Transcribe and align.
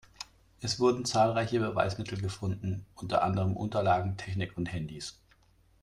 Es 0.61 0.79
wurden 0.79 1.05
zahlreiche 1.05 1.59
Beweismittel 1.59 2.19
gefunden, 2.19 2.87
unter 2.95 3.21
anderem 3.21 3.55
Unterlagen, 3.55 4.17
Technik 4.17 4.57
und 4.57 4.65
Handys. 4.73 5.19